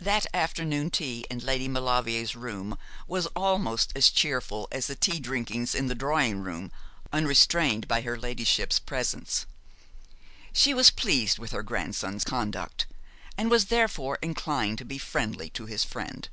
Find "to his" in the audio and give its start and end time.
15.50-15.84